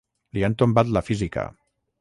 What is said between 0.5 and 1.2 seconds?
tombat la